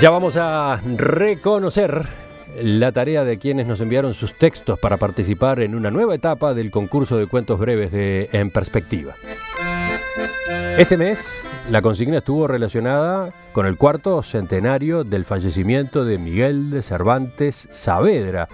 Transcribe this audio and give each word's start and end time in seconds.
Ya 0.00 0.08
vamos 0.08 0.38
a 0.38 0.80
reconocer 0.96 2.06
la 2.62 2.90
tarea 2.90 3.22
de 3.22 3.36
quienes 3.36 3.66
nos 3.66 3.82
enviaron 3.82 4.14
sus 4.14 4.32
textos 4.32 4.78
para 4.78 4.96
participar 4.96 5.60
en 5.60 5.74
una 5.74 5.90
nueva 5.90 6.14
etapa 6.14 6.54
del 6.54 6.70
concurso 6.70 7.18
de 7.18 7.26
cuentos 7.26 7.58
breves 7.58 7.92
de 7.92 8.30
En 8.32 8.50
Perspectiva. 8.50 9.12
Este 10.78 10.96
mes 10.96 11.44
la 11.68 11.82
consigna 11.82 12.18
estuvo 12.18 12.46
relacionada 12.46 13.30
con 13.52 13.66
el 13.66 13.76
cuarto 13.76 14.22
centenario 14.22 15.04
del 15.04 15.26
fallecimiento 15.26 16.06
de 16.06 16.16
Miguel 16.16 16.70
de 16.70 16.82
Cervantes 16.82 17.68
Saavedra. 17.70 18.48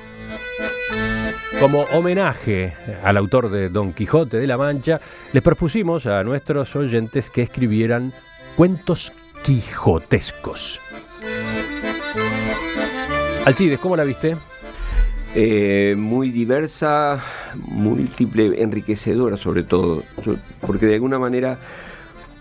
Como 1.60 1.82
homenaje 1.92 2.74
al 3.04 3.16
autor 3.16 3.50
de 3.50 3.68
Don 3.68 3.92
Quijote 3.92 4.38
de 4.38 4.48
la 4.48 4.58
Mancha, 4.58 5.00
les 5.32 5.44
propusimos 5.44 6.06
a 6.06 6.24
nuestros 6.24 6.74
oyentes 6.74 7.30
que 7.30 7.42
escribieran 7.42 8.12
cuentos 8.56 9.12
quijotescos. 9.44 10.80
Alcides, 13.44 13.78
¿cómo 13.78 13.96
la 13.96 14.04
viste? 14.04 14.36
Eh, 15.34 15.94
muy 15.96 16.30
diversa, 16.30 17.22
múltiple, 17.54 18.62
enriquecedora 18.62 19.36
sobre 19.36 19.62
todo, 19.64 20.02
porque 20.62 20.86
de 20.86 20.94
alguna 20.94 21.18
manera, 21.18 21.58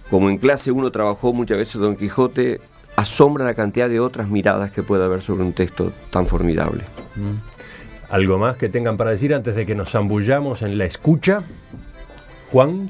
como 0.10 0.30
en 0.30 0.38
clase 0.38 0.72
uno 0.72 0.92
trabajó 0.92 1.34
muchas 1.34 1.58
veces 1.58 1.76
Don 1.76 1.96
Quijote, 1.96 2.62
asombra 2.96 3.46
la 3.46 3.54
cantidad 3.54 3.90
de 3.90 4.00
otras 4.00 4.30
miradas 4.30 4.72
que 4.72 4.82
puede 4.82 5.04
haber 5.04 5.22
sobre 5.22 5.44
un 5.44 5.54
texto 5.54 5.92
tan 6.10 6.26
formidable. 6.26 6.86
Mm. 7.16 7.36
¿Algo 8.10 8.38
más 8.38 8.58
que 8.58 8.70
tengan 8.70 8.98
para 8.98 9.12
decir 9.12 9.34
antes 9.36 9.56
de 9.56 9.66
que 9.66 9.76
nos 9.76 9.92
zambullamos 9.92 10.62
en 10.62 10.78
la 10.78 10.86
escucha? 10.86 11.44
Juan. 12.52 12.90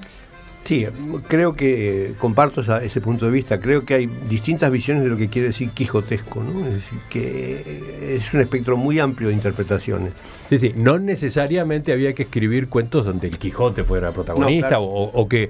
Sí, 0.65 0.87
creo 1.27 1.55
que 1.55 2.15
comparto 2.17 2.61
ese 2.61 2.99
punto 2.99 3.27
de 3.27 3.31
vista. 3.31 3.59
Creo 3.59 3.85
que 3.85 3.93
hay 3.93 4.07
distintas 4.27 4.71
visiones 4.71 5.03
de 5.03 5.11
lo 5.11 5.15
que 5.15 5.29
quiere 5.29 5.49
decir 5.49 5.69
quijotesco, 5.69 6.41
¿no? 6.41 6.65
Es 6.65 6.73
decir, 6.73 6.99
que 7.07 8.15
es 8.17 8.33
un 8.33 8.41
espectro 8.41 8.75
muy 8.75 8.99
amplio 8.99 9.29
de 9.29 9.35
interpretaciones. 9.35 10.13
Sí, 10.49 10.57
sí, 10.57 10.73
no 10.75 10.97
necesariamente 10.97 11.93
había 11.93 12.13
que 12.13 12.23
escribir 12.23 12.67
cuentos 12.67 13.05
donde 13.05 13.27
el 13.27 13.37
Quijote 13.37 13.83
fuera 13.83 14.11
protagonista 14.11 14.79
o, 14.79 15.29
que 15.29 15.49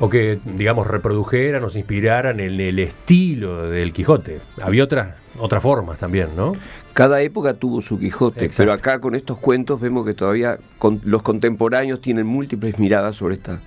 o 0.00 0.08
que, 0.08 0.40
digamos, 0.56 0.88
reprodujeran 0.88 1.62
o 1.62 1.70
se 1.70 1.78
inspiraran 1.78 2.40
en 2.40 2.58
el 2.58 2.80
estilo 2.80 3.70
del 3.70 3.92
Quijote. 3.92 4.40
Había 4.60 4.82
otras, 4.82 5.14
otras 5.38 5.62
formas 5.62 5.98
también, 5.98 6.30
¿no? 6.36 6.54
Cada 6.94 7.22
época 7.22 7.54
tuvo 7.54 7.80
su 7.80 7.96
Quijote, 7.96 8.50
pero 8.56 8.72
acá 8.72 8.98
con 8.98 9.14
estos 9.14 9.38
cuentos 9.38 9.80
vemos 9.80 10.04
que 10.04 10.14
todavía 10.14 10.58
los 11.04 11.22
contemporáneos 11.22 12.00
tienen 12.00 12.26
múltiples 12.26 12.80
miradas 12.80 13.14
sobre 13.14 13.36
esta 13.36 13.60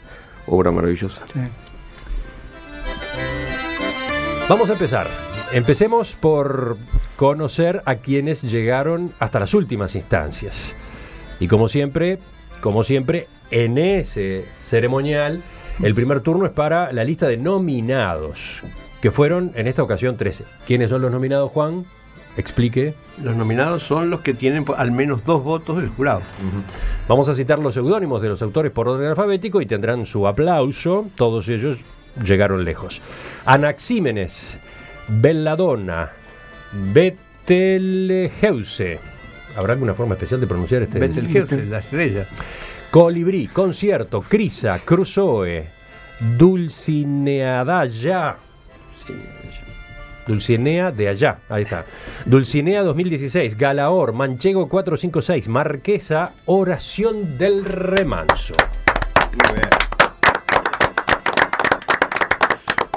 obra 0.48 0.72
maravillosa. 0.72 1.22
Vamos 4.48 4.70
a 4.70 4.74
empezar. 4.74 5.08
Empecemos 5.52 6.16
por 6.16 6.78
conocer 7.16 7.82
a 7.86 7.96
quienes 7.96 8.44
llegaron 8.44 9.14
hasta 9.20 9.40
las 9.40 9.54
últimas 9.54 9.96
instancias. 9.96 10.76
Y 11.40 11.48
como 11.48 11.70
siempre, 11.70 12.20
como 12.62 12.84
siempre, 12.84 13.28
en 13.52 13.78
ese 13.78 14.46
ceremonial, 14.64 15.42
el 15.82 15.94
primer 15.94 16.22
turno 16.22 16.46
es 16.46 16.52
para 16.52 16.92
la 16.94 17.04
lista 17.04 17.28
de 17.28 17.38
nominados, 17.38 18.64
que 19.02 19.12
fueron 19.12 19.52
en 19.56 19.68
esta 19.68 19.84
ocasión 19.84 20.18
13. 20.18 20.46
¿Quiénes 20.66 20.90
son 20.90 21.02
los 21.02 21.12
nominados, 21.12 21.52
Juan? 21.52 21.86
Explique. 22.38 22.94
Los 23.24 23.36
nominados 23.36 23.84
son 23.84 24.10
los 24.10 24.22
que 24.22 24.34
tienen 24.34 24.66
al 24.76 24.92
menos 24.92 25.24
dos 25.24 25.44
votos 25.44 25.78
del 25.78 25.90
jurado. 25.90 26.22
Vamos 27.08 27.30
a 27.30 27.34
citar 27.34 27.60
los 27.60 27.74
seudónimos 27.74 28.22
de 28.22 28.30
los 28.30 28.42
autores 28.42 28.72
por 28.72 28.90
orden 28.90 29.10
alfabético 29.10 29.62
y 29.62 29.66
tendrán 29.66 30.06
su 30.06 30.28
aplauso. 30.28 31.08
Todos 31.16 31.48
ellos 31.48 31.80
llegaron 32.24 32.66
lejos. 32.66 33.02
Anaxímenes, 33.46 34.60
Belladonna, 35.08 36.12
Betelgeuse. 36.94 39.00
¿Habrá 39.56 39.74
alguna 39.74 39.94
forma 39.94 40.16
especial 40.16 40.42
de 40.42 40.48
pronunciar 40.48 40.82
este? 40.82 41.00
Betelgeuse, 41.00 41.66
la 41.66 41.80
estrella. 41.80 42.28
Colibrí, 42.92 43.48
Concierto, 43.48 44.22
Crisa, 44.22 44.80
Crusoe, 44.84 45.70
Dulcineadaya. 46.38 48.36
Dulcinea 50.28 50.92
de 50.92 51.08
allá, 51.08 51.40
ahí 51.50 51.64
está. 51.64 51.86
Dulcinea 52.26 52.84
2016, 52.84 53.58
Galaor, 53.58 54.14
Manchego 54.14 54.68
456, 54.68 55.48
Marquesa, 55.50 56.34
Oración 56.46 57.38
del 57.38 57.64
Remanso. 57.64 58.56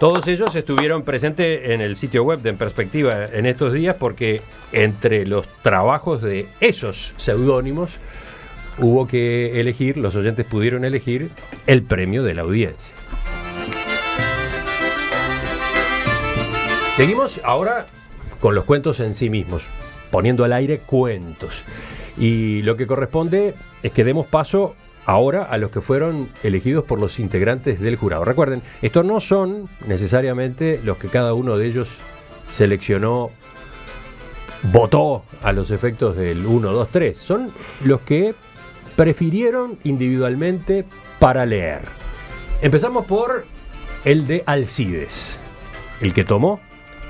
Todos 0.01 0.29
ellos 0.29 0.55
estuvieron 0.55 1.03
presentes 1.03 1.71
en 1.71 1.81
el 1.81 1.97
sitio 1.97 2.23
web 2.23 2.41
de 2.41 2.51
En 2.51 2.57
Perspectiva 2.57 3.27
en 3.33 3.47
estos 3.47 3.73
días 3.73 3.97
porque 3.99 4.43
entre 4.71 5.27
los 5.27 5.49
trabajos 5.63 6.23
de 6.23 6.49
esos 6.61 7.15
seudónimos 7.17 7.99
hubo 8.79 9.09
que 9.09 9.61
elegir, 9.61 9.97
los 9.97 10.15
oyentes 10.15 10.47
pudieron 10.47 10.85
elegir 10.85 11.31
el 11.67 11.83
premio 11.83 12.23
de 12.23 12.35
la 12.35 12.43
audiencia. 12.43 12.95
Seguimos 16.99 17.41
ahora 17.45 17.87
con 18.41 18.57
los 18.57 18.65
cuentos 18.65 18.99
en 18.99 19.15
sí 19.15 19.31
mismos, 19.31 19.63
poniendo 20.11 20.45
al 20.45 20.53
aire 20.53 20.81
cuentos. 20.81 21.63
Y 22.19 22.63
lo 22.63 22.77
que 22.77 22.89
corresponde 22.89 23.55
es 23.85 23.93
que 23.93 24.03
demos 24.03 24.27
paso 24.27 24.75
ahora 25.07 25.45
a 25.45 25.59
los 25.59 25.71
que 25.71 25.81
fueron 25.81 26.29
elegidos 26.43 26.83
por 26.83 26.99
los 26.99 27.21
integrantes 27.21 27.79
del 27.79 27.95
jurado. 27.95 28.25
Recuerden, 28.25 28.63
estos 28.83 29.05
no 29.05 29.21
son 29.21 29.69
necesariamente 29.87 30.81
los 30.83 30.97
que 30.97 31.07
cada 31.07 31.35
uno 31.35 31.57
de 31.57 31.69
ellos 31.69 31.99
seleccionó, 32.49 33.31
votó 34.73 35.23
a 35.45 35.53
los 35.53 35.71
efectos 35.71 36.17
del 36.17 36.45
1, 36.45 36.73
2, 36.73 36.89
3. 36.91 37.17
Son 37.17 37.53
los 37.85 38.01
que 38.01 38.35
prefirieron 38.97 39.79
individualmente 39.85 40.85
para 41.21 41.47
leer. 41.47 41.83
Empezamos 42.61 43.07
por 43.07 43.45
el 44.05 44.27
de 44.27 44.43
Alcides, 44.47 45.39
el 46.01 46.13
que 46.13 46.25
tomó 46.25 46.59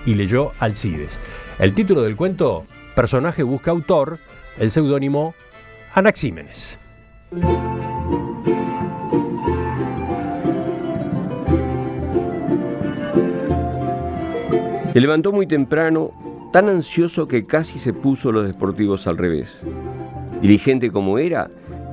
y 0.08 0.14
leyó 0.14 0.52
Alcides. 0.58 1.20
El 1.58 1.74
título 1.74 2.00
del 2.00 2.16
cuento, 2.16 2.64
Personaje 2.96 3.42
busca 3.42 3.72
autor, 3.72 4.18
el 4.58 4.70
seudónimo 4.70 5.34
Anaxímenes. 5.92 6.78
Se 14.94 15.00
levantó 15.00 15.30
muy 15.30 15.46
temprano, 15.46 16.12
tan 16.54 16.70
ansioso 16.70 17.28
que 17.28 17.44
casi 17.44 17.78
se 17.78 17.92
puso 17.92 18.32
los 18.32 18.46
deportivos 18.46 19.06
al 19.06 19.18
revés. 19.18 19.62
Dirigente 20.40 20.90
como 20.90 21.18
era, 21.18 21.50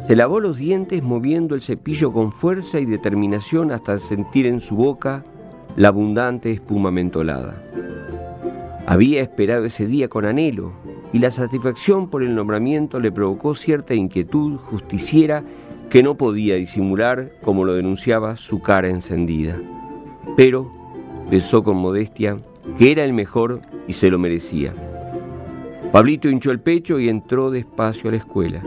se 0.08 0.16
lavó 0.16 0.40
los 0.40 0.56
dientes 0.56 1.04
moviendo 1.04 1.54
el 1.54 1.62
cepillo 1.62 2.14
con 2.14 2.32
fuerza 2.32 2.80
y 2.80 2.86
determinación 2.86 3.74
hasta 3.74 4.00
sentir 4.00 4.46
en 4.46 4.62
su 4.62 4.78
boca 4.78 5.26
la 5.76 5.90
abundante 5.90 6.54
espuma 6.54 6.92
mentolada. 6.92 7.62
Había 8.88 9.22
esperado 9.22 9.66
ese 9.66 9.88
día 9.88 10.08
con 10.08 10.26
anhelo 10.26 10.74
y 11.12 11.20
la 11.20 11.32
satisfacción 11.32 12.10
por 12.10 12.22
el 12.22 12.36
nombramiento 12.36 13.00
le 13.00 13.12
provocó 13.12 13.56
cierta 13.56 13.96
inquietud 13.96 14.58
justiciera 14.58 15.44
que 15.90 16.04
no 16.04 16.16
podía 16.16 16.56
disimular 16.56 17.32
como 17.42 17.64
lo 17.64 17.74
denunciaba 17.74 18.36
su 18.36 18.62
cara 18.62 18.90
encendida. 18.90 19.58
Pero 20.38 20.72
pensó 21.30 21.64
con 21.64 21.78
modestia 21.78 22.38
que 22.78 22.92
era 22.92 23.04
el 23.04 23.14
mejor 23.14 23.62
y 23.88 23.94
se 23.94 24.12
lo 24.12 24.20
merecía. 24.20 24.74
Pablito 25.92 26.30
hinchó 26.30 26.52
el 26.52 26.60
pecho 26.60 27.00
y 27.00 27.10
entró 27.10 27.50
despacio 27.50 28.10
a 28.10 28.12
la 28.12 28.18
escuela. 28.18 28.62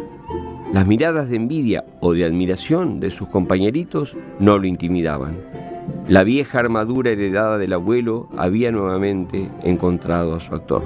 Las 0.73 0.87
miradas 0.87 1.29
de 1.29 1.37
envidia 1.37 1.85
o 2.01 2.13
de 2.13 2.25
admiración 2.25 3.01
de 3.01 3.11
sus 3.11 3.29
compañeritos 3.29 4.17
no 4.39 4.59
lo 4.59 4.67
intimidaban. 4.67 5.37
La 6.09 6.25
vieja 6.25 6.59
armadura 6.59 7.11
heredada 7.11 7.59
del 7.59 7.75
abuelo 7.75 8.31
había 8.39 8.73
nuevamente 8.73 9.51
encontrado 9.63 10.35
a 10.35 10.41
su 10.41 10.55
actor. 10.55 10.83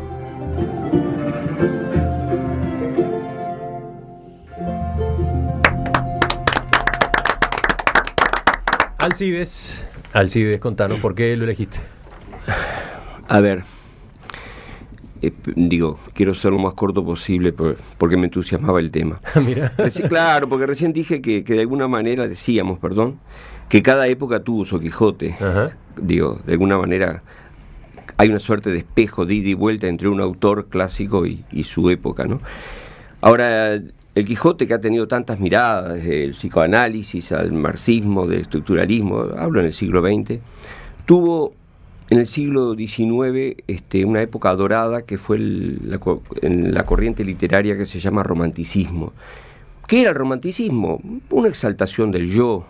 Alcides, 8.98 9.86
Alcides, 10.12 10.58
contanos, 10.58 10.98
¿por 10.98 11.14
qué 11.14 11.36
lo 11.36 11.44
elegiste? 11.44 11.78
A 13.28 13.38
ver, 13.38 13.62
eh, 15.22 15.32
digo, 15.54 15.98
quiero 16.14 16.34
ser 16.34 16.50
lo 16.50 16.58
más 16.58 16.74
corto 16.74 17.04
posible 17.04 17.52
porque 17.52 18.16
me 18.16 18.24
entusiasmaba 18.24 18.80
el 18.80 18.90
tema. 18.90 19.20
Mira. 19.46 19.72
claro, 20.08 20.48
porque 20.48 20.66
recién 20.66 20.92
dije 20.92 21.22
que, 21.22 21.44
que 21.44 21.54
de 21.54 21.60
alguna 21.60 21.86
manera 21.86 22.26
decíamos, 22.26 22.78
perdón, 22.80 23.18
que 23.68 23.82
cada 23.82 24.06
época 24.08 24.40
tuvo 24.40 24.64
su 24.64 24.80
Quijote. 24.80 25.34
Digo, 25.96 26.40
de 26.44 26.52
alguna 26.52 26.76
manera 26.76 27.22
hay 28.16 28.28
una 28.28 28.38
suerte 28.38 28.70
de 28.70 28.78
espejo 28.78 29.24
de 29.24 29.34
ida 29.34 29.48
y 29.48 29.54
vuelta 29.54 29.86
entre 29.86 30.08
un 30.08 30.20
autor 30.20 30.66
clásico 30.68 31.24
y, 31.24 31.62
su 31.62 31.88
época, 31.88 32.26
¿no? 32.26 32.40
Ahora, 33.20 33.72
el 33.72 34.26
Quijote 34.26 34.66
que 34.66 34.74
ha 34.74 34.80
tenido 34.80 35.08
tantas 35.08 35.40
miradas, 35.40 35.94
desde 35.94 36.24
el 36.24 36.32
psicoanálisis 36.32 37.32
al 37.32 37.52
marxismo, 37.52 38.26
del 38.26 38.42
estructuralismo, 38.42 39.28
hablo 39.38 39.60
en 39.60 39.66
el 39.66 39.72
siglo 39.72 40.02
XX, 40.02 40.40
tuvo 41.06 41.54
en 42.12 42.18
el 42.18 42.26
siglo 42.26 42.74
XIX 42.74 43.56
este, 43.66 44.04
una 44.04 44.20
época 44.20 44.54
dorada 44.54 45.00
que 45.00 45.16
fue 45.16 45.38
la, 45.38 45.98
en 46.42 46.74
la 46.74 46.84
corriente 46.84 47.24
literaria 47.24 47.74
que 47.74 47.86
se 47.86 47.98
llama 48.00 48.22
romanticismo. 48.22 49.14
¿Qué 49.88 50.02
era 50.02 50.10
el 50.10 50.16
romanticismo? 50.16 51.00
Una 51.30 51.48
exaltación 51.48 52.12
del 52.12 52.30
yo, 52.30 52.66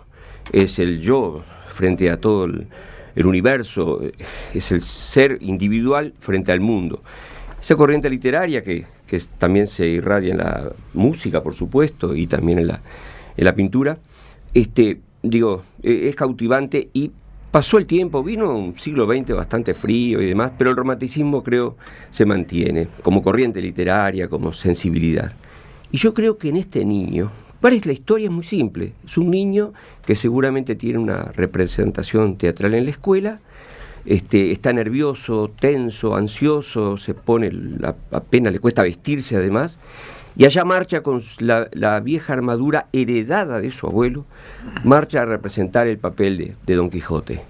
es 0.53 0.79
el 0.79 1.01
yo 1.01 1.43
frente 1.67 2.09
a 2.09 2.21
todo 2.21 2.45
el, 2.45 2.67
universo, 3.25 3.99
es 4.53 4.71
el 4.71 4.81
ser 4.81 5.39
individual 5.41 6.13
frente 6.19 6.53
al 6.53 6.61
mundo. 6.61 7.01
Esa 7.61 7.75
corriente 7.75 8.09
literaria 8.09 8.63
que, 8.63 8.85
también 9.37 9.67
se 9.67 9.85
irradia 9.85 10.31
en 10.31 10.37
la 10.37 10.71
música, 10.93 11.43
por 11.43 11.53
supuesto, 11.53 12.15
y 12.15 12.27
también 12.27 12.59
en 12.59 12.67
la, 12.67 12.81
en 13.35 13.43
la 13.43 13.53
pintura, 13.53 13.97
este, 14.53 15.01
digo, 15.21 15.63
e, 15.83 16.07
es 16.07 16.15
cautivante 16.15 16.89
y 16.93 17.11
pasó 17.53 17.77
el 17.77 17.85
tiempo, 17.85 18.23
vino 18.23 18.49
un 18.49 18.75
siglo 18.79 19.05
XX 19.05 19.35
bastante 19.35 19.75
frío 19.75 20.19
y 20.19 20.25
demás, 20.25 20.53
pero 20.57 20.71
el 20.71 20.75
romanticismo 20.75 21.43
creo 21.43 21.77
se 22.09 22.25
mantiene 22.25 22.87
como 23.03 23.21
corriente 23.21 23.61
literaria, 23.61 24.27
como 24.27 24.53
sensibilidad. 24.53 25.31
Y 25.91 25.97
yo 25.97 26.15
creo 26.15 26.39
que 26.39 26.49
en 26.49 26.57
este 26.57 26.83
niño, 26.83 27.29
¿cuál 27.61 27.73
es 27.73 27.85
la 27.85 27.93
historia? 27.93 28.25
Es 28.25 28.31
muy 28.31 28.43
simple. 28.43 28.93
Es 29.05 29.19
un 29.19 29.29
niño 29.29 29.71
que 30.03 30.15
seguramente 30.15 30.73
tiene 30.73 30.97
una 30.97 31.25
representación 31.25 32.39
teatral 32.39 32.73
en 32.73 32.85
la 32.85 32.89
escuela, 32.89 33.39
este, 34.03 34.51
está 34.51 34.73
nervioso, 34.73 35.51
tenso, 35.59 36.15
ansioso, 36.15 36.97
se 36.97 37.13
pone, 37.13 37.51
la, 37.51 37.95
apenas 38.09 38.51
le 38.51 38.57
cuesta 38.57 38.81
vestirse 38.81 39.35
además, 39.35 39.77
y 40.35 40.45
allá 40.45 40.65
marcha 40.65 41.01
con 41.01 41.21
la, 41.39 41.99
vieja 41.99 42.33
armadura 42.33 42.87
heredada 42.91 43.61
de 43.61 43.71
su 43.71 43.87
abuelo, 43.87 44.25
marcha 44.83 45.21
a 45.21 45.25
representar 45.25 45.87
el 45.87 45.97
papel 45.97 46.55
de, 46.65 46.75
Don 46.75 46.89
Quijote. 46.89 47.41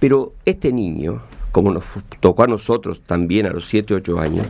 Pero 0.00 0.32
este 0.44 0.72
niño, 0.72 1.22
como 1.52 1.72
nos 1.72 1.84
tocó 2.20 2.44
a 2.44 2.46
nosotros 2.46 3.02
también 3.02 3.46
a 3.46 3.50
los 3.50 3.66
7, 3.66 3.94
8 3.94 4.18
años, 4.18 4.46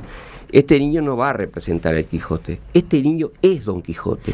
este 0.53 0.79
niño 0.79 1.03
no 1.03 1.17
va 1.17 1.31
a 1.31 1.33
representar 1.33 1.97
al 1.97 2.07
Quijote, 2.07 2.61
este 2.75 3.03
niño 3.03 3.33
es 3.43 3.65
Don 3.65 3.83
Quijote. 3.83 4.33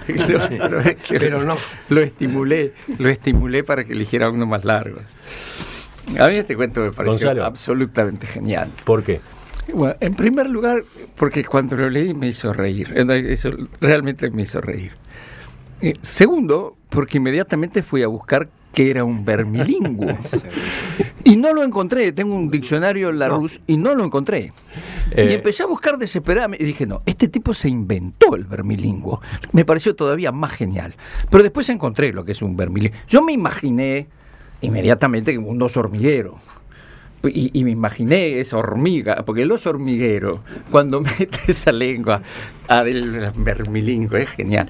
pero, 1.09 1.43
no. 1.43 1.57
Lo 1.89 2.01
estimulé, 2.01 2.73
lo 2.97 3.09
estimulé 3.09 3.63
para 3.63 3.83
que 3.83 3.93
eligiera 3.93 4.29
uno 4.29 4.45
más 4.45 4.63
largo. 4.63 4.99
A 6.19 6.27
mí 6.27 6.35
este 6.35 6.55
cuento 6.55 6.81
me 6.81 6.91
pareció 6.91 7.43
absolutamente 7.43 8.27
genial. 8.27 8.71
¿Por 8.85 9.03
qué? 9.03 9.19
Bueno, 9.73 9.95
en 9.99 10.13
primer 10.13 10.49
lugar, 10.49 10.85
porque 11.15 11.43
cuando 11.43 11.75
lo 11.75 11.89
leí 11.89 12.13
me 12.13 12.27
hizo 12.27 12.53
reír. 12.53 12.93
Eso 12.95 13.51
realmente 13.81 14.29
me 14.31 14.43
hizo 14.43 14.61
reír. 14.61 14.93
Eh, 15.81 15.93
segundo, 16.01 16.77
porque 16.89 17.17
inmediatamente 17.17 17.83
fui 17.83 18.01
a 18.01 18.07
buscar 18.07 18.49
que 18.73 18.89
era 18.89 19.03
un 19.03 19.25
vermilingüe. 19.25 20.17
y 21.23 21.35
no 21.35 21.53
lo 21.53 21.63
encontré. 21.63 22.11
Tengo 22.11 22.35
un 22.35 22.49
diccionario 22.49 23.11
Larousse 23.11 23.61
y 23.67 23.77
no 23.77 23.95
lo 23.95 24.03
encontré. 24.03 24.53
y 25.11 25.19
eh. 25.19 25.33
empecé 25.33 25.63
a 25.63 25.65
buscar 25.65 25.97
desesperadamente 25.97 26.63
y 26.63 26.67
dije, 26.67 26.85
no, 26.85 27.01
este 27.05 27.27
tipo 27.27 27.53
se 27.53 27.69
inventó 27.69 28.35
el 28.35 28.43
vermilingüe. 28.43 29.19
Me 29.51 29.65
pareció 29.65 29.95
todavía 29.95 30.31
más 30.31 30.53
genial. 30.53 30.95
Pero 31.29 31.43
después 31.43 31.69
encontré 31.69 32.13
lo 32.13 32.23
que 32.23 32.33
es 32.33 32.41
un 32.41 32.55
vermilingüe. 32.55 32.97
Yo 33.07 33.23
me 33.23 33.33
imaginé 33.33 34.07
inmediatamente 34.61 35.31
que 35.31 35.37
un 35.37 35.61
oso 35.61 35.79
hormiguero. 35.79 36.37
Y, 37.23 37.63
me 37.63 37.71
imaginé 37.71 38.39
esa 38.39 38.57
hormiga, 38.57 39.23
porque 39.25 39.41
el 39.41 39.51
oso 39.51 39.69
hormiguero, 39.69 40.43
cuando 40.71 41.01
mete 41.19 41.39
esa 41.47 41.71
lengua 41.71 42.21
Ah, 42.69 42.83
del 42.83 43.31
vermilingo, 43.35 44.17
es 44.17 44.29
genial. 44.29 44.67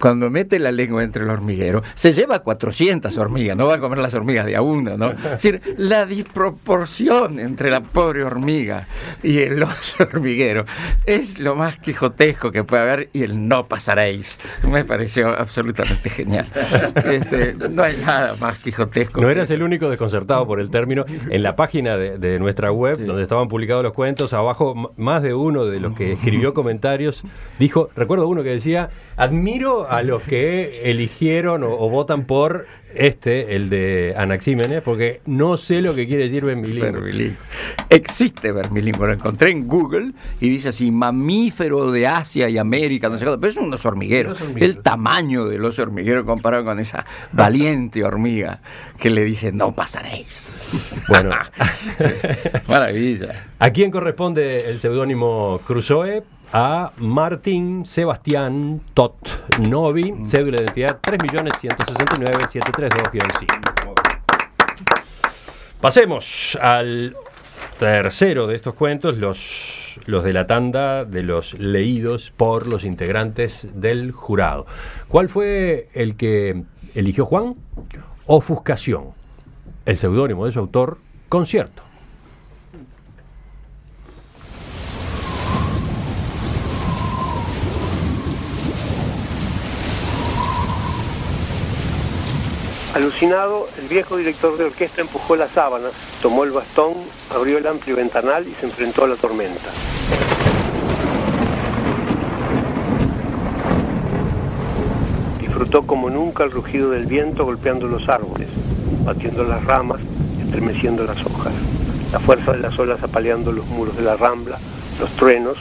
Cuando 0.00 0.30
mete 0.30 0.58
la 0.58 0.72
lengua 0.72 1.04
entre 1.04 1.22
el 1.22 1.30
hormiguero, 1.30 1.82
se 1.94 2.12
lleva 2.12 2.40
400 2.40 3.16
hormigas, 3.18 3.56
no 3.56 3.66
va 3.66 3.74
a 3.74 3.78
comer 3.78 3.98
las 3.98 4.14
hormigas 4.14 4.46
de 4.46 4.56
a 4.56 4.62
uno, 4.62 4.96
¿no? 4.96 5.12
Es 5.12 5.22
decir, 5.22 5.62
la 5.76 6.06
disproporción 6.06 7.38
entre 7.38 7.70
la 7.70 7.82
pobre 7.82 8.24
hormiga 8.24 8.88
y 9.22 9.38
el 9.38 9.62
oso 9.62 10.02
hormiguero 10.12 10.66
es 11.04 11.38
lo 11.38 11.54
más 11.54 11.78
quijotesco 11.78 12.50
que 12.50 12.64
puede 12.64 12.82
haber 12.82 13.10
y 13.12 13.22
el 13.22 13.46
no 13.46 13.68
pasaréis. 13.68 14.40
Me 14.68 14.84
pareció 14.84 15.28
absolutamente 15.28 16.10
genial. 16.10 16.46
Este, 17.04 17.54
no 17.70 17.84
hay 17.84 17.96
nada 17.98 18.34
más 18.40 18.58
quijotesco. 18.58 19.20
No 19.20 19.30
eras 19.30 19.50
el 19.50 19.62
único 19.62 19.88
desconcertado 19.88 20.46
por 20.48 20.58
el 20.58 20.70
término. 20.70 21.04
En 21.30 21.42
la 21.44 21.54
página 21.54 21.85
de, 21.94 22.38
nuestra 22.38 22.72
web, 22.72 22.98
donde 22.98 23.22
estaban 23.22 23.48
publicados 23.48 23.84
los 23.84 23.92
cuentos, 23.92 24.32
abajo 24.32 24.92
más 24.96 25.22
de 25.22 25.34
uno 25.34 25.64
de 25.66 25.78
los 25.78 25.94
que 25.94 26.12
escribió 26.14 26.54
comentarios 26.54 27.22
dijo, 27.58 27.90
recuerdo 27.94 28.26
uno 28.28 28.42
que 28.42 28.50
decía, 28.50 28.90
admiro 29.16 29.88
a 29.88 30.02
los 30.02 30.22
que 30.22 30.90
eligieron 30.90 31.62
o, 31.62 31.88
votan 31.88 32.24
por 32.24 32.66
este, 32.96 33.54
el 33.56 33.68
de 33.68 34.14
Anaxímenes, 34.16 34.82
porque 34.82 35.20
no 35.26 35.56
sé 35.56 35.80
lo 35.80 35.94
que 35.94 36.06
quiere 36.06 36.24
decir 36.24 36.44
vermilingüe. 36.44 37.36
Existe 37.90 38.52
vermilingüe, 38.52 39.06
lo 39.06 39.12
encontré 39.12 39.50
en 39.50 39.68
Google 39.68 40.12
y 40.40 40.48
dice 40.48 40.70
así, 40.70 40.90
mamífero 40.90 41.90
de 41.90 42.06
Asia 42.06 42.48
y 42.48 42.58
América, 42.58 43.08
no 43.08 43.18
sé 43.18 43.24
qué, 43.24 43.32
pero 43.38 43.50
es 43.50 43.56
un 43.56 43.72
oso 43.72 43.88
hormiguero. 43.88 44.34
El 44.56 44.82
tamaño 44.82 45.46
del 45.46 45.64
oso 45.64 45.82
hormiguero 45.82 46.24
comparado 46.24 46.64
con 46.64 46.80
esa 46.80 47.04
valiente 47.32 48.02
hormiga 48.04 48.60
que 48.98 49.10
le 49.10 49.24
dice, 49.24 49.52
no 49.52 49.74
pasaréis. 49.74 50.54
Bueno, 51.08 51.30
maravilla. 52.68 53.46
¿A 53.60 53.70
quién 53.70 53.92
corresponde 53.92 54.68
el 54.68 54.80
seudónimo 54.80 55.60
Crusoe? 55.64 56.24
A 56.58 56.90
Martín 56.96 57.84
Sebastián 57.84 58.80
Tot 58.94 59.14
Novi, 59.68 60.10
mm. 60.10 60.26
cédula 60.26 60.56
de 60.56 60.64
identidad 60.64 60.98
3.169.732-5. 61.02 63.92
Pasemos 65.82 66.56
al 66.62 67.14
tercero 67.78 68.46
de 68.46 68.56
estos 68.56 68.72
cuentos, 68.72 69.18
los, 69.18 70.00
los 70.06 70.24
de 70.24 70.32
la 70.32 70.46
tanda 70.46 71.04
de 71.04 71.22
los 71.22 71.52
leídos 71.58 72.32
por 72.34 72.66
los 72.66 72.86
integrantes 72.86 73.68
del 73.74 74.12
jurado. 74.12 74.64
¿Cuál 75.08 75.28
fue 75.28 75.90
el 75.92 76.16
que 76.16 76.64
eligió 76.94 77.26
Juan? 77.26 77.56
Ofuscación, 78.24 79.08
el 79.84 79.98
seudónimo 79.98 80.46
de 80.46 80.52
su 80.52 80.60
autor, 80.60 80.96
Concierto. 81.28 81.82
Alucinado, 92.96 93.68
el 93.78 93.88
viejo 93.88 94.16
director 94.16 94.56
de 94.56 94.64
orquesta 94.64 95.02
empujó 95.02 95.36
las 95.36 95.50
sábanas, 95.50 95.92
tomó 96.22 96.44
el 96.44 96.50
bastón, 96.50 96.94
abrió 97.28 97.58
el 97.58 97.66
amplio 97.66 97.94
ventanal 97.94 98.48
y 98.48 98.54
se 98.54 98.64
enfrentó 98.64 99.04
a 99.04 99.08
la 99.08 99.16
tormenta. 99.16 99.70
disfrutó 105.38 105.86
como 105.86 106.08
nunca 106.08 106.44
el 106.44 106.50
rugido 106.50 106.92
del 106.92 107.04
viento 107.04 107.44
golpeando 107.44 107.86
los 107.86 108.08
árboles, 108.08 108.48
batiendo 109.04 109.44
las 109.44 109.62
ramas, 109.66 110.00
estremeciendo 110.42 111.04
las 111.04 111.18
hojas, 111.26 111.52
la 112.12 112.18
fuerza 112.18 112.52
de 112.52 112.60
las 112.60 112.78
olas 112.78 113.02
apaleando 113.02 113.52
los 113.52 113.66
muros 113.66 113.94
de 113.98 114.04
la 114.04 114.16
rambla, 114.16 114.58
los 114.98 115.10
truenos, 115.16 115.58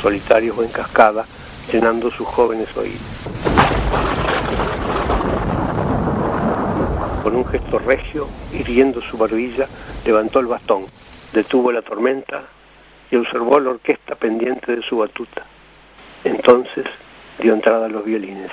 solitarios 0.00 0.56
o 0.56 0.62
en 0.62 0.70
cascada, 0.70 1.26
llenando 1.70 2.10
sus 2.10 2.26
jóvenes 2.26 2.74
oídos. 2.78 3.02
Con 7.28 7.36
un 7.36 7.44
gesto 7.44 7.78
regio, 7.78 8.26
hiriendo 8.54 9.02
su 9.02 9.18
barbilla, 9.18 9.66
levantó 10.06 10.40
el 10.40 10.46
bastón, 10.46 10.86
detuvo 11.34 11.70
la 11.70 11.82
tormenta 11.82 12.44
y 13.10 13.16
observó 13.16 13.60
la 13.60 13.68
orquesta 13.68 14.14
pendiente 14.14 14.74
de 14.74 14.80
su 14.80 14.96
batuta. 14.96 15.44
Entonces 16.24 16.86
dio 17.38 17.52
entrada 17.52 17.84
a 17.84 17.90
los 17.90 18.02
violines. 18.06 18.50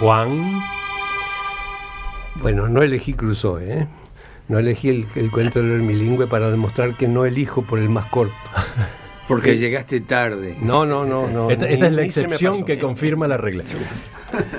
Juan. 0.00 0.60
Bueno, 2.42 2.68
no 2.68 2.82
elegí 2.82 3.12
Crusoe, 3.14 3.80
¿eh? 3.80 3.86
No 4.48 4.58
elegí 4.58 4.88
el, 4.88 5.06
el 5.14 5.30
cuento 5.30 5.62
del 5.62 5.82
bilingüe 5.82 6.26
para 6.26 6.50
demostrar 6.50 6.96
que 6.96 7.06
no 7.06 7.24
elijo 7.24 7.62
por 7.62 7.78
el 7.78 7.88
más 7.88 8.06
corto. 8.06 8.34
Porque 9.28 9.56
llegaste 9.58 10.00
tarde. 10.00 10.56
No, 10.60 10.84
no, 10.86 11.04
no, 11.04 11.28
no. 11.28 11.50
Esta, 11.50 11.66
ni- 11.66 11.74
esta 11.74 11.86
es 11.86 11.92
la 11.92 12.02
excepción 12.02 12.64
que 12.64 12.80
confirma 12.80 13.28
la 13.28 13.36
regla. 13.36 13.62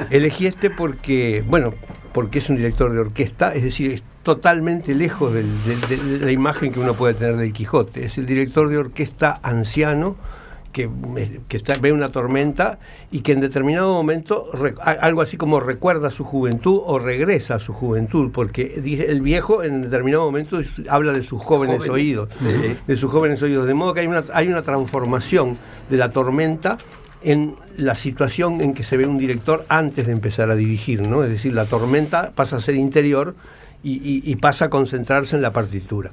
Elegí 0.09 0.47
este 0.47 0.69
porque, 0.69 1.43
bueno, 1.45 1.73
porque 2.13 2.39
es 2.39 2.49
un 2.49 2.55
director 2.55 2.93
de 2.93 2.99
orquesta, 2.99 3.53
es 3.53 3.63
decir, 3.63 3.91
es 3.91 4.03
totalmente 4.23 4.95
lejos 4.95 5.33
del- 5.33 5.49
del- 5.65 6.19
de, 6.21 6.25
la 6.25 6.31
imagen 6.31 6.71
que 6.71 6.79
uno 6.79 6.93
puede 6.93 7.15
tener 7.15 7.35
del 7.35 7.51
Quijote. 7.51 8.05
Es 8.05 8.17
el 8.17 8.25
director 8.25 8.69
de 8.69 8.77
orquesta 8.77 9.41
anciano 9.43 10.15
que, 10.71 10.89
que 11.47 11.57
está- 11.57 11.73
ve 11.79 11.91
una 11.91 12.09
tormenta 12.09 12.79
y 13.11 13.19
que 13.21 13.31
en 13.33 13.41
determinado 13.41 13.93
momento, 13.93 14.45
algo 15.01 15.21
así 15.21 15.37
como 15.37 15.59
recuerda 15.59 16.09
su 16.09 16.23
juventud 16.23 16.81
o 16.85 16.99
regresa 16.99 17.55
a 17.55 17.59
su 17.59 17.73
juventud, 17.73 18.31
porque 18.33 18.81
el 19.07 19.21
viejo 19.21 19.63
en 19.63 19.81
determinado 19.81 20.23
momento 20.25 20.59
habla 20.89 21.11
de 21.13 21.23
sus 21.23 21.41
jóvenes, 21.41 21.77
Jóvenes, 21.77 21.93
oídos, 21.93 22.29
de 22.87 22.95
sus 22.95 23.11
jóvenes 23.11 23.41
oídos, 23.41 23.67
de 23.67 23.73
modo 23.73 23.93
que 23.93 24.01
hay 24.01 24.07
una, 24.07 24.21
hay 24.33 24.47
una 24.47 24.61
transformación 24.61 25.57
de 25.89 25.97
la 25.97 26.11
tormenta 26.11 26.77
en 27.23 27.55
la 27.77 27.93
situación 27.95 28.61
en 28.61 28.73
que 28.73 28.83
se 28.83 28.97
ve 28.97 29.05
un 29.05 29.17
director 29.19 29.63
antes 29.69 30.07
de 30.07 30.11
empezar 30.11 30.49
a 30.49 30.55
dirigir, 30.55 31.01
¿no? 31.03 31.23
Es 31.23 31.29
decir, 31.29 31.53
la 31.53 31.65
tormenta 31.65 32.31
pasa 32.33 32.57
a 32.57 32.61
ser 32.61 32.75
interior 32.75 33.35
y, 33.83 33.91
y- 33.93 34.21
y 34.25 34.35
pasa 34.37 34.65
a 34.65 34.69
concentrarse 34.69 35.35
en 35.35 35.41
la 35.43 35.53
partitura. 35.53 36.11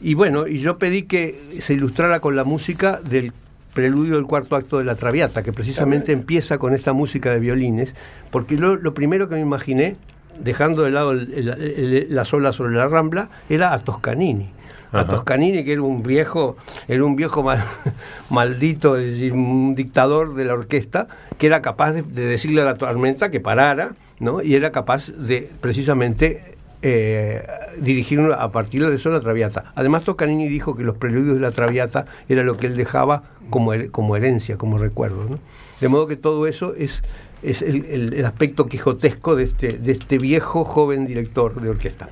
Y 0.00 0.14
bueno, 0.14 0.46
y 0.46 0.58
yo 0.58 0.78
pedí 0.78 1.04
que 1.04 1.34
se 1.60 1.74
ilustrara 1.74 2.20
con 2.20 2.36
la 2.36 2.44
música 2.44 3.00
del 3.02 3.32
preludio 3.76 4.14
del 4.16 4.24
cuarto 4.24 4.56
acto 4.56 4.78
de 4.78 4.84
la 4.84 4.94
Traviata, 4.96 5.42
que 5.42 5.52
precisamente 5.52 6.10
empieza 6.12 6.56
con 6.58 6.72
esta 6.74 6.94
música 6.94 7.30
de 7.30 7.38
violines, 7.40 7.94
porque 8.30 8.56
lo, 8.56 8.74
lo 8.76 8.94
primero 8.94 9.28
que 9.28 9.34
me 9.34 9.42
imaginé, 9.42 9.96
dejando 10.40 10.82
de 10.82 10.90
lado 10.90 11.12
el- 11.12 11.32
el- 11.34 11.48
el- 11.50 12.06
las 12.08 12.32
olas 12.32 12.56
sobre 12.56 12.74
la 12.74 12.88
rambla, 12.88 13.28
era 13.50 13.72
a 13.74 13.78
Toscanini. 13.78 14.48
A. 14.92 15.04
Toscanini, 15.04 15.62
que 15.64 15.72
era 15.72 15.82
un 15.82 16.02
viejo, 16.02 16.56
era 16.88 17.04
un 17.04 17.16
viejo 17.16 17.42
mal- 17.42 17.62
maldito, 18.30 18.96
es 18.96 19.12
decir, 19.12 19.32
un 19.34 19.74
dictador 19.74 20.34
de 20.34 20.44
la 20.46 20.54
orquesta, 20.54 21.06
que 21.38 21.46
era 21.48 21.60
capaz 21.60 21.92
de, 21.92 22.02
de 22.02 22.24
decirle 22.26 22.62
a 22.62 22.64
la 22.64 22.76
tormenta 22.78 23.30
que 23.30 23.40
parara, 23.40 23.90
¿no? 24.20 24.40
Y 24.42 24.54
era 24.54 24.72
capaz 24.72 25.08
de 25.08 25.50
precisamente 25.60 26.55
eh, 26.88 27.42
dirigir 27.78 28.20
a 28.38 28.52
partir 28.52 28.86
de 28.88 28.94
eso 28.94 29.10
la 29.10 29.20
Traviata. 29.20 29.72
Además, 29.74 30.04
Toscanini 30.04 30.48
dijo 30.48 30.76
que 30.76 30.84
los 30.84 30.96
preludios 30.96 31.34
de 31.34 31.40
la 31.40 31.50
Traviata 31.50 32.06
era 32.28 32.44
lo 32.44 32.56
que 32.56 32.66
él 32.68 32.76
dejaba 32.76 33.24
como, 33.50 33.72
como 33.90 34.14
herencia, 34.16 34.56
como 34.56 34.78
recuerdo. 34.78 35.24
¿no? 35.28 35.38
De 35.80 35.88
modo 35.88 36.06
que 36.06 36.14
todo 36.16 36.46
eso 36.46 36.74
es, 36.76 37.02
es 37.42 37.62
el, 37.62 37.84
el- 37.86 38.12
el 38.14 38.24
aspecto 38.24 38.66
quijotesco 38.66 39.34
de 39.34 39.42
este, 39.44 39.68
de 39.68 39.90
este 39.92 40.18
viejo 40.18 40.62
joven 40.64 41.06
director 41.06 41.60
de 41.60 41.70
orquesta. 41.70 42.08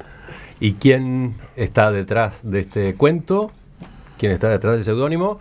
¿Y 0.59 0.73
quién 0.75 1.35
está 1.57 1.93
detrás 1.93 2.41
de 2.43 2.61
este 2.61 2.95
cuento? 2.95 3.53
¿Quién 4.19 4.33
está 4.33 4.49
detrás 4.49 4.75
del 4.75 4.85
seudónimo? 4.85 5.39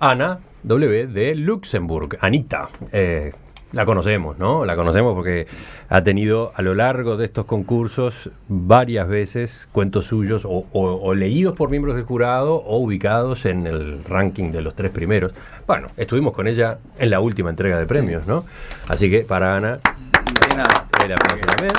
Ana 0.00 0.40
W. 0.62 1.06
de 1.06 1.34
Luxemburg. 1.36 2.18
Anita. 2.20 2.68
eh, 2.92 3.32
la 3.74 3.84
conocemos, 3.84 4.38
¿no? 4.38 4.64
La 4.64 4.76
conocemos 4.76 5.14
porque 5.14 5.46
ha 5.88 6.02
tenido 6.02 6.52
a 6.54 6.62
lo 6.62 6.74
largo 6.74 7.16
de 7.16 7.24
estos 7.26 7.44
concursos 7.44 8.30
varias 8.48 9.08
veces 9.08 9.68
cuentos 9.72 10.06
suyos 10.06 10.44
o, 10.44 10.64
o- 10.72 11.00
o 11.02 11.14
leídos 11.14 11.54
por 11.56 11.68
miembros 11.70 11.96
del 11.96 12.04
jurado 12.04 12.54
o 12.56 12.78
ubicados 12.78 13.44
en 13.46 13.66
el 13.66 14.02
ranking 14.04 14.52
de 14.52 14.62
los 14.62 14.74
tres 14.74 14.90
primeros. 14.92 15.32
Bueno, 15.66 15.88
estuvimos 15.96 16.32
con 16.32 16.46
ella 16.46 16.78
en 16.98 17.10
la 17.10 17.20
última 17.20 17.50
entrega 17.50 17.78
de 17.78 17.86
premios, 17.86 18.26
¿no? 18.26 18.44
Así 18.88 19.10
que 19.10 19.20
para 19.22 19.56
Ana, 19.56 19.80
el 21.04 21.12
aplauso 21.12 21.44
también. 21.46 21.72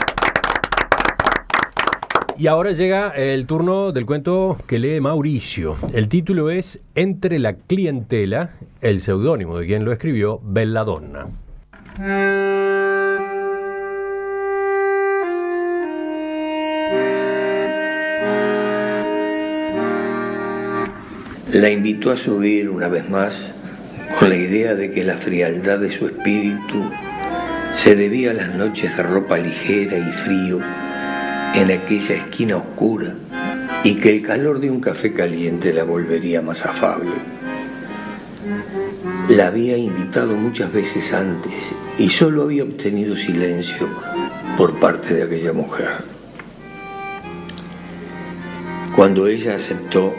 Y 2.37 2.47
ahora 2.47 2.73
llega 2.73 3.11
el 3.11 3.45
turno 3.45 3.93
del 3.93 4.05
cuento 4.05 4.57
que 4.67 4.77
lee 4.77 4.99
Mauricio. 4.99 5.77
El 5.93 6.09
título 6.09 6.49
es 6.49 6.81
Entre 6.93 7.39
la 7.39 7.53
clientela, 7.53 8.49
el 8.81 8.99
seudónimo 8.99 9.57
de 9.57 9.65
quien 9.67 9.85
lo 9.85 9.93
escribió, 9.93 10.41
Belladonna. 10.43 11.27
La 11.97 12.09
invitó 21.69 22.11
a 22.11 22.17
subir 22.17 22.69
una 22.69 22.89
vez 22.89 23.09
más 23.09 23.33
con 24.19 24.27
la 24.27 24.35
idea 24.35 24.75
de 24.75 24.91
que 24.91 25.05
la 25.05 25.15
frialdad 25.15 25.79
de 25.79 25.89
su 25.89 26.07
espíritu 26.07 26.91
se 27.75 27.95
debía 27.95 28.31
a 28.31 28.33
las 28.33 28.53
noches 28.53 28.97
de 28.97 29.03
ropa 29.03 29.37
ligera 29.37 29.97
y 29.97 30.11
frío 30.11 30.59
en 31.53 31.71
aquella 31.71 32.15
esquina 32.15 32.57
oscura 32.57 33.13
y 33.85 33.95
que 33.95 34.09
el 34.09 34.21
calor 34.21 34.59
de 34.59 34.69
un 34.69 34.81
café 34.81 35.13
caliente 35.13 35.71
la 35.71 35.85
volvería 35.85 36.41
más 36.41 36.65
afable. 36.65 37.34
La 39.29 39.47
había 39.47 39.75
invitado 39.75 40.35
muchas 40.35 40.71
veces 40.71 41.11
antes 41.11 41.51
y 41.97 42.09
solo 42.09 42.43
había 42.43 42.63
obtenido 42.63 43.17
silencio 43.17 43.89
por 44.55 44.75
parte 44.75 45.15
de 45.15 45.23
aquella 45.23 45.51
mujer. 45.51 45.89
Cuando 48.95 49.25
ella 49.25 49.55
aceptó, 49.55 50.13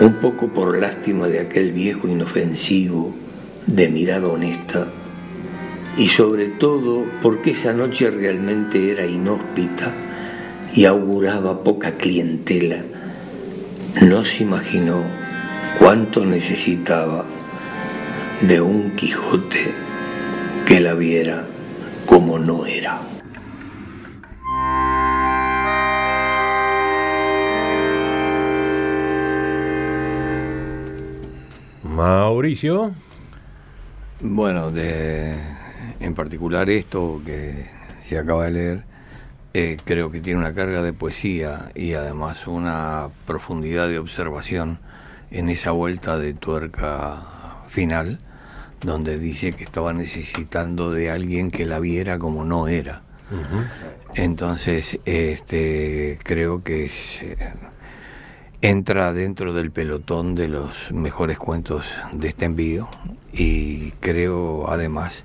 un 0.00 0.14
poco 0.16 0.48
por 0.48 0.76
lástima 0.76 1.28
de 1.28 1.40
aquel 1.40 1.72
viejo 1.72 2.06
inofensivo, 2.06 3.14
de 3.66 3.88
mirada 3.88 4.28
honesta, 4.28 4.86
y 5.96 6.08
sobre 6.08 6.48
todo 6.48 7.06
porque 7.22 7.52
esa 7.52 7.72
noche 7.72 8.10
realmente 8.10 8.92
era 8.92 9.06
inhóspita 9.06 9.92
y 10.74 10.84
auguraba 10.84 11.64
poca 11.64 11.92
clientela, 11.92 12.82
no 14.02 14.26
se 14.26 14.42
imaginó 14.42 15.02
cuánto 15.78 16.26
necesitaba 16.26 17.24
de 18.40 18.60
un 18.60 18.90
Quijote 18.96 19.72
que 20.66 20.80
la 20.80 20.94
viera 20.94 21.46
como 22.06 22.38
no 22.38 22.66
era. 22.66 23.00
Mauricio. 31.82 32.92
Bueno, 34.20 34.70
de, 34.70 35.36
en 36.00 36.14
particular 36.14 36.68
esto 36.70 37.22
que 37.24 37.70
se 38.00 38.18
acaba 38.18 38.46
de 38.46 38.50
leer, 38.50 38.84
eh, 39.54 39.76
creo 39.84 40.10
que 40.10 40.20
tiene 40.20 40.40
una 40.40 40.54
carga 40.54 40.82
de 40.82 40.92
poesía 40.92 41.70
y 41.74 41.94
además 41.94 42.46
una 42.46 43.08
profundidad 43.26 43.88
de 43.88 43.98
observación 43.98 44.80
en 45.30 45.48
esa 45.48 45.70
vuelta 45.70 46.18
de 46.18 46.34
tuerca 46.34 47.33
final, 47.74 48.18
donde 48.80 49.18
dice 49.18 49.52
que 49.52 49.64
estaba 49.64 49.92
necesitando 49.92 50.92
de 50.92 51.10
alguien 51.10 51.50
que 51.50 51.66
la 51.66 51.80
viera 51.80 52.18
como 52.18 52.44
no 52.44 52.68
era. 52.68 53.02
Entonces, 54.14 55.00
este, 55.04 56.18
creo 56.22 56.62
que 56.62 56.84
es, 56.84 57.22
eh, 57.22 57.36
entra 58.60 59.12
dentro 59.12 59.52
del 59.52 59.72
pelotón 59.72 60.36
de 60.36 60.48
los 60.48 60.92
mejores 60.92 61.38
cuentos 61.38 61.92
de 62.12 62.28
este 62.28 62.44
envío 62.44 62.88
y 63.32 63.90
creo 64.00 64.70
además 64.70 65.24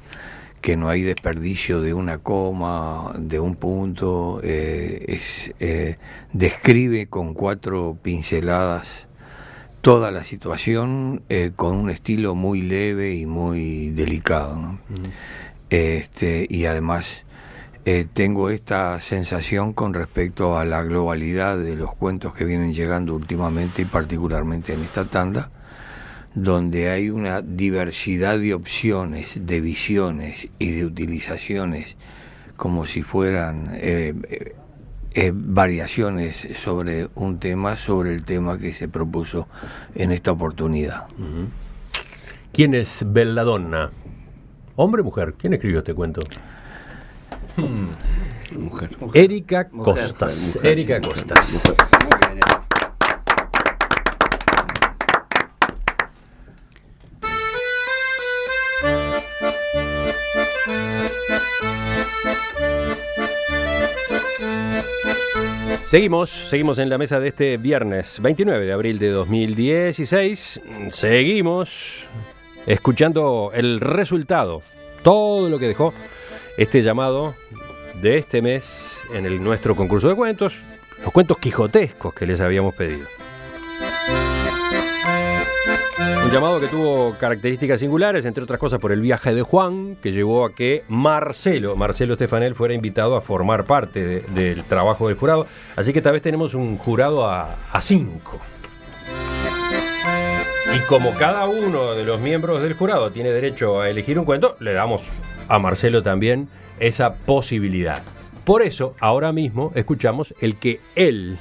que 0.61 0.75
no 0.75 0.89
hay 0.89 1.03
desperdicio 1.03 1.81
de 1.81 1.93
una 1.93 2.17
coma, 2.17 3.13
de 3.17 3.39
un 3.39 3.55
punto, 3.55 4.41
eh, 4.43 5.05
es, 5.07 5.53
eh, 5.59 5.97
describe 6.33 7.07
con 7.07 7.33
cuatro 7.33 7.97
pinceladas 8.01 9.08
toda 9.81 10.11
la 10.11 10.23
situación 10.23 11.23
eh, 11.29 11.51
con 11.55 11.75
un 11.75 11.89
estilo 11.89 12.35
muy 12.35 12.61
leve 12.61 13.15
y 13.15 13.25
muy 13.25 13.91
delicado. 13.91 14.55
¿no? 14.55 14.79
este, 15.69 16.47
y 16.49 16.65
además 16.65 17.23
eh, 17.85 18.05
tengo 18.11 18.49
esta 18.49 18.99
sensación 18.99 19.73
con 19.73 19.93
respecto 19.93 20.57
a 20.57 20.65
la 20.65 20.83
globalidad 20.83 21.57
de 21.57 21.75
los 21.75 21.95
cuentos 21.95 22.33
que 22.35 22.45
vienen 22.45 22.73
llegando 22.73 23.15
últimamente 23.15 23.83
y 23.83 23.85
particularmente 23.85 24.73
en 24.73 24.83
esta 24.83 25.05
tanda, 25.05 25.51
donde 26.35 26.89
hay 26.89 27.09
una 27.09 27.41
diversidad 27.41 28.37
de 28.37 28.53
opciones, 28.53 29.45
de 29.45 29.61
visiones 29.61 30.49
y 30.59 30.71
de 30.71 30.85
utilizaciones 30.85 31.95
como 32.57 32.85
si 32.85 33.03
fueran 33.03 33.71
eh, 33.75 34.53
eh, 35.21 35.33
variaciones 35.35 36.47
sobre 36.55 37.09
un 37.15 37.39
tema, 37.39 37.75
sobre 37.75 38.13
el 38.13 38.23
tema 38.23 38.57
que 38.57 38.71
se 38.71 38.87
propuso 38.87 39.49
en 39.93 40.13
esta 40.13 40.31
oportunidad. 40.31 41.07
¿Quién 42.53 42.73
es 42.73 43.03
Belladonna? 43.05 43.89
¿Hombre 44.77 45.01
o 45.01 45.03
mujer? 45.03 45.33
¿Quién 45.37 45.51
escribió 45.51 45.79
este 45.79 45.93
cuento? 45.93 46.21
Mujer. 48.57 48.95
Erika 49.13 49.67
Mujer, 49.73 49.93
Costas. 49.95 50.53
mujer, 50.55 50.71
Erika 50.71 50.99
sí, 51.03 51.09
Costas. 51.09 51.53
mujer. 51.53 51.75
Seguimos, 65.89 66.29
seguimos 66.29 66.77
en 66.77 66.87
la 66.87 66.99
mesa 66.99 67.19
de 67.19 67.29
este 67.29 67.57
viernes 67.57 68.19
29 68.21 68.63
de 68.63 68.73
abril 68.73 68.99
de 68.99 69.09
2016. 69.09 70.61
Seguimos 70.91 72.03
escuchando 72.67 73.49
el 73.55 73.79
resultado, 73.79 74.61
todo 75.01 75.49
lo 75.49 75.57
que 75.57 75.67
dejó 75.67 75.95
este 76.57 76.83
llamado 76.83 77.33
de 78.03 78.19
este 78.19 78.43
mes 78.43 78.99
en 79.15 79.25
el 79.25 79.43
nuestro 79.43 79.75
concurso 79.75 80.09
de 80.09 80.13
cuentos, 80.13 80.53
los 81.03 81.11
cuentos 81.11 81.39
quijotescos 81.39 82.13
que 82.13 82.27
les 82.27 82.39
habíamos 82.39 82.75
pedido. 82.75 83.07
Un 86.29 86.35
llamado 86.35 86.59
que 86.59 86.67
tuvo 86.67 87.15
características 87.17 87.79
singulares, 87.79 88.23
entre 88.23 88.43
otras 88.43 88.59
cosas 88.59 88.77
por 88.79 88.91
el 88.91 89.01
viaje 89.01 89.33
de 89.33 89.41
Juan, 89.41 89.95
que 89.95 90.11
llevó 90.11 90.45
a 90.45 90.53
que 90.53 90.83
Marcelo, 90.87 91.75
Marcelo 91.75 92.13
Estefanel, 92.13 92.53
fuera 92.53 92.75
invitado 92.75 93.15
a 93.15 93.21
formar 93.21 93.63
parte 93.63 94.05
de- 94.05 94.21
del 94.21 94.63
trabajo 94.65 95.07
del 95.07 95.17
jurado. 95.17 95.47
Así 95.75 95.91
que 95.91 95.97
esta 95.99 96.11
vez 96.11 96.21
tenemos 96.21 96.53
un 96.53 96.77
jurado 96.77 97.25
a, 97.27 97.57
a 97.71 97.81
cinco. 97.81 98.39
Y 100.75 100.79
como 100.87 101.15
cada 101.15 101.47
uno 101.47 101.95
de 101.95 102.05
los 102.05 102.19
miembros 102.21 102.61
del 102.61 102.75
jurado 102.75 103.09
tiene 103.09 103.31
derecho 103.31 103.81
a 103.81 103.89
elegir 103.89 104.19
un 104.19 104.25
cuento, 104.25 104.55
le 104.59 104.73
damos 104.73 105.01
a 105.47 105.57
Marcelo 105.57 106.03
también 106.03 106.47
esa 106.79 107.15
posibilidad. 107.15 108.03
Por 108.45 108.61
eso, 108.61 108.93
ahora 108.99 109.33
mismo 109.33 109.71
escuchamos 109.73 110.35
el 110.41 110.57
que 110.57 110.79
él, 110.95 111.39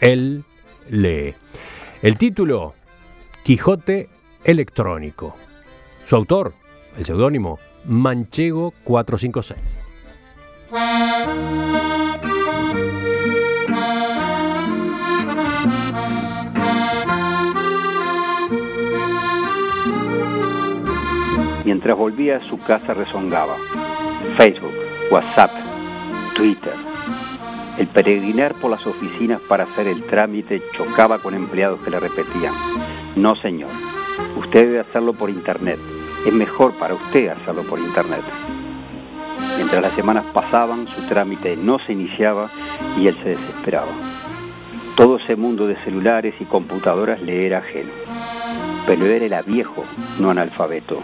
él 0.00 0.42
lee. 0.90 1.34
El 2.02 2.16
título, 2.18 2.74
Quijote 3.42 4.08
Electrónico. 4.44 5.34
Su 6.06 6.14
autor, 6.16 6.52
el 6.98 7.04
seudónimo, 7.06 7.58
Manchego 7.86 8.74
456. 8.84 9.58
Mientras 21.64 21.96
volvía 21.96 22.36
a 22.36 22.48
su 22.48 22.58
casa 22.58 22.92
rezongaba. 22.92 23.56
Facebook, 24.36 24.74
WhatsApp, 25.10 25.50
Twitter. 26.34 26.74
El 27.78 27.88
peregrinar 27.88 28.54
por 28.56 28.70
las 28.70 28.86
oficinas 28.86 29.40
para 29.48 29.64
hacer 29.64 29.86
el 29.86 30.02
trámite 30.02 30.60
chocaba 30.76 31.18
con 31.18 31.34
empleados 31.34 31.80
que 31.80 31.90
le 31.90 31.98
repetían, 31.98 32.52
no 33.16 33.36
señor, 33.36 33.70
usted 34.36 34.66
debe 34.66 34.80
hacerlo 34.80 35.12
por 35.12 35.30
internet, 35.30 35.78
es 36.26 36.32
mejor 36.32 36.72
para 36.72 36.94
usted 36.94 37.28
hacerlo 37.28 37.62
por 37.62 37.78
internet. 37.78 38.22
Mientras 39.56 39.82
las 39.82 39.92
semanas 39.94 40.24
pasaban, 40.32 40.86
su 40.88 41.02
trámite 41.02 41.56
no 41.56 41.78
se 41.80 41.92
iniciaba 41.92 42.50
y 42.98 43.06
él 43.06 43.16
se 43.22 43.30
desesperaba. 43.30 43.92
Todo 44.96 45.16
ese 45.16 45.36
mundo 45.36 45.66
de 45.66 45.76
celulares 45.84 46.34
y 46.40 46.44
computadoras 46.44 47.20
le 47.22 47.46
era 47.46 47.58
ajeno. 47.58 47.90
Pero 48.86 49.06
él 49.06 49.22
era 49.22 49.42
viejo, 49.42 49.84
no 50.18 50.30
analfabeto. 50.30 51.00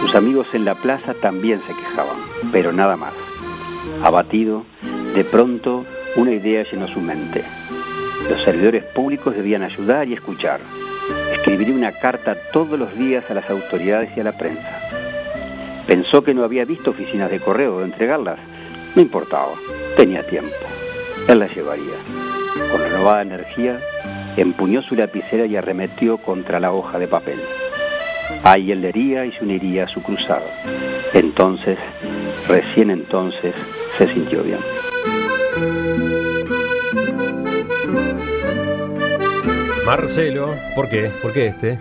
Sus 0.00 0.14
amigos 0.14 0.46
en 0.52 0.64
la 0.64 0.74
plaza 0.74 1.14
también 1.14 1.60
se 1.66 1.74
quejaban, 1.74 2.16
pero 2.52 2.72
nada 2.72 2.96
más. 2.96 3.14
Abatido, 4.02 4.64
de 5.14 5.24
pronto 5.24 5.84
una 6.16 6.32
idea 6.32 6.64
llenó 6.64 6.88
su 6.88 7.00
mente. 7.00 7.44
Los 8.28 8.42
servidores 8.42 8.84
públicos 8.84 9.34
debían 9.34 9.62
ayudar 9.62 10.08
y 10.08 10.14
escuchar. 10.14 10.60
Escribiría 11.44 11.74
una 11.74 11.92
carta 11.92 12.36
todos 12.54 12.78
los 12.78 12.96
días 12.96 13.30
a 13.30 13.34
las 13.34 13.50
autoridades 13.50 14.08
y 14.16 14.20
a 14.20 14.24
la 14.24 14.32
prensa. 14.32 14.80
Pensó 15.86 16.24
que 16.24 16.32
no 16.32 16.42
había 16.42 16.64
visto 16.64 16.92
oficinas 16.92 17.30
de 17.30 17.38
correo 17.38 17.80
de 17.80 17.84
entregarlas. 17.84 18.38
No 18.94 19.02
importaba, 19.02 19.52
tenía 19.94 20.22
tiempo. 20.22 20.54
Él 21.28 21.38
las 21.38 21.54
llevaría. 21.54 21.96
Con 22.72 22.80
renovada 22.80 23.20
energía, 23.20 23.78
empuñó 24.38 24.80
su 24.80 24.94
lapicera 24.94 25.44
y 25.44 25.54
arremetió 25.54 26.16
contra 26.16 26.58
la 26.58 26.72
hoja 26.72 26.98
de 26.98 27.08
papel. 27.08 27.38
Ahí 28.42 28.72
él 28.72 28.80
leería 28.80 29.26
y 29.26 29.32
se 29.32 29.44
uniría 29.44 29.84
a 29.84 29.88
su 29.88 30.02
cruzada. 30.02 30.48
Entonces, 31.12 31.76
recién 32.48 32.88
entonces, 32.88 33.54
se 33.98 34.08
sintió 34.08 34.42
bien. 34.42 34.60
Marcelo, 39.86 40.54
¿por 40.74 40.88
qué? 40.88 41.10
¿Por 41.22 41.32
qué 41.32 41.46
este? 41.48 41.78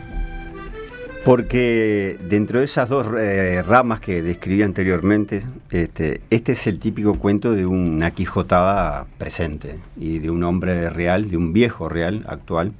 Porque 1.23 2.17
dentro 2.27 2.59
de 2.59 2.65
esas 2.65 2.89
dos 2.89 3.07
eh, 3.17 3.63
ramas 3.65 4.01
que 4.01 4.21
describí 4.21 4.61
anteriormente, 4.61 5.41
este, 5.71 6.19
este 6.29 6.51
es 6.51 6.67
el 6.67 6.79
típico 6.79 7.17
cuento 7.17 7.53
de 7.53 7.65
una 7.65 8.11
Quijotada 8.11 9.05
presente 9.17 9.75
y 9.97 10.19
de 10.19 10.29
un 10.29 10.43
hombre 10.43 10.89
real, 10.89 11.29
de 11.29 11.37
un 11.37 11.53
viejo 11.53 11.87
real 11.87 12.25
actual, 12.27 12.73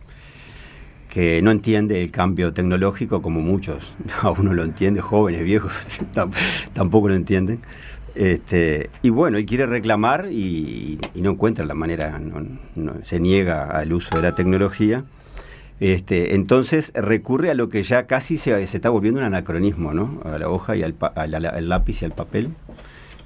que 1.09 1.41
no 1.41 1.51
entiende 1.51 2.01
el 2.01 2.11
cambio 2.11 2.51
tecnológico 2.53 3.21
como 3.21 3.39
muchos, 3.39 3.93
aún 4.21 4.43
no 4.45 4.53
lo 4.53 4.63
entiende, 4.63 4.99
jóvenes, 4.99 5.43
viejos, 5.43 5.71
tam- 6.13 6.31
tampoco 6.73 7.07
lo 7.07 7.15
entienden. 7.15 7.59
Este, 8.15 8.89
y 9.01 9.09
bueno, 9.09 9.37
él 9.37 9.45
quiere 9.45 9.65
reclamar 9.65 10.27
y, 10.31 10.99
y 11.15 11.21
no 11.21 11.31
encuentra 11.31 11.65
la 11.65 11.73
manera, 11.73 12.19
no- 12.19 12.45
no- 12.75 12.93
se 13.03 13.19
niega 13.19 13.63
al 13.65 13.91
uso 13.93 14.15
de 14.17 14.21
la 14.21 14.35
tecnología. 14.35 15.03
Este, 15.79 16.35
entonces 16.35 16.91
recurre 16.95 17.49
a 17.49 17.55
lo 17.55 17.69
que 17.69 17.81
ya 17.83 18.05
casi 18.05 18.37
se, 18.37 18.65
se 18.67 18.77
está 18.77 18.89
volviendo 18.89 19.19
un 19.19 19.25
anacronismo, 19.25 19.93
¿no? 19.93 20.21
A 20.23 20.37
la 20.37 20.47
hoja 20.47 20.75
y 20.75 20.83
al, 20.83 20.93
pa- 20.93 21.07
al- 21.15 21.67
lápiz 21.69 22.01
y 22.01 22.05
al 22.05 22.11
papel. 22.13 22.49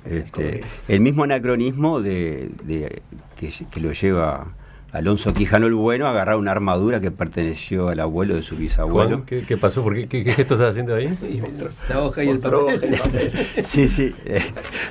Este, 0.09 0.61
el 0.87 1.01
mismo 1.01 1.23
anacronismo 1.23 1.99
de, 1.99 2.49
de- 2.63 3.01
que, 3.37 3.51
que 3.69 3.81
lo 3.81 3.91
lleva 3.91 4.47
Alonso 4.93 5.33
Quijano 5.33 5.67
el 5.67 5.73
Bueno 5.73 6.07
a 6.07 6.11
agarrar 6.11 6.37
una 6.37 6.51
armadura 6.51 6.99
que 7.01 7.11
perteneció 7.11 7.89
al 7.89 7.99
abuelo 7.99 8.35
de 8.35 8.41
su 8.41 8.55
bisabuelo. 8.55 9.17
Juan, 9.17 9.25
¿qué, 9.25 9.41
qué 9.43 9.57
pasó? 9.57 9.83
¿Por 9.83 9.95
qué, 9.95 10.07
qué, 10.07 10.23
qué 10.23 10.31
gesto 10.33 10.53
estás 10.55 10.71
haciendo 10.71 10.95
ahí? 10.95 11.07
La 11.89 12.01
hoja 12.01 12.23
y 12.23 12.29
el 12.29 12.39
papel. 12.39 12.79
Sí, 13.63 13.87
sí. 13.89 14.13
eh, 14.25 14.41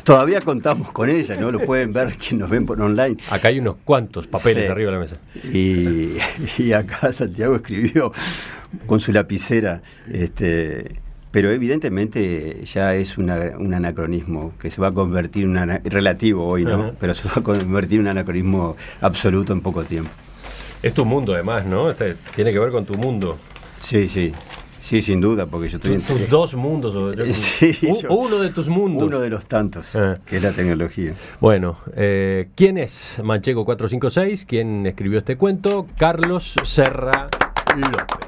todavía 0.05 0.41
contamos 0.43 0.93
con 0.93 1.09
ella, 1.09 1.37
¿no? 1.37 1.51
Lo 1.51 1.61
pueden 1.61 1.93
ver 1.93 2.15
quienes 2.17 2.41
nos 2.41 2.51
ven 2.51 2.67
por 2.67 2.81
online. 2.81 3.17
Acá 3.31 3.49
hay 3.49 3.59
unos 3.59 3.77
cuantos 3.85 4.27
papeles 4.27 4.65
Sí. 4.67 4.71
arriba 4.71 4.93
de 4.93 4.97
la 4.99 5.03
mesa. 5.03 5.17
Y, 5.53 6.17
y 6.63 6.73
acá 6.73 7.11
Santiago 7.13 7.57
escribió 7.57 8.13
con 8.87 9.01
su 9.01 9.13
lapicera, 9.13 9.81
este, 10.13 11.01
pero 11.31 11.51
evidentemente 11.51 12.63
ya 12.65 12.95
es 12.95 13.19
una- 13.19 13.55
un 13.59 13.75
anacronismo 13.75 14.53
que 14.59 14.71
se 14.71 14.81
va 14.81 14.89
a 14.89 14.93
convertir 14.93 15.45
en 15.45 15.59
un 15.59 15.81
relativo 15.85 16.47
hoy, 16.47 16.65
¿no? 16.65 16.93
Pero 16.99 17.15
se 17.15 17.29
va 17.29 17.35
a 17.37 17.43
convertir 17.43 17.97
en 17.99 18.03
un 18.07 18.09
anacronismo 18.09 18.77
absoluto 19.01 19.53
en 19.53 19.61
poco 19.61 19.85
tiempo. 19.85 20.11
Es 20.83 20.95
tu 20.95 21.05
mundo 21.05 21.35
además, 21.35 21.67
¿no? 21.67 21.91
Este, 21.91 22.17
tiene 22.35 22.53
que 22.53 22.59
ver 22.59 22.71
con 22.71 22.85
tu 22.87 22.95
mundo. 22.95 23.37
Sí, 23.81 24.09
sí, 24.09 24.33
sí, 24.81 25.03
sin 25.03 25.21
duda, 25.21 25.47
porque 25.47 25.69
yo 25.69 25.77
estoy 25.77 25.95
en 25.95 26.01
Tus 26.03 26.29
dos 26.31 26.55
mundos. 26.55 26.95
yo- 26.95 27.27
Sí, 27.33 27.77
u- 27.83 28.01
yo- 28.03 28.09
uno 28.11 28.39
de 28.39 28.51
tus 28.51 28.69
mundos. 28.69 29.03
uno 29.09 29.19
de 29.21 29.29
los 29.31 29.47
tantos, 29.47 29.95
Ah. 29.97 30.19
que 30.25 30.37
es 30.37 30.43
la 30.43 30.53
tecnología. 30.53 31.13
Bueno, 31.41 31.77
eh, 31.97 32.49
¿quién 32.55 32.79
es 32.79 33.21
Manchego 33.25 33.65
456? 33.65 34.45
¿Quién 34.47 34.87
escribió 34.87 35.19
este 35.19 35.37
cuento? 35.37 35.87
Carlos 35.99 36.55
Serra 36.63 37.27
López. 37.77 38.26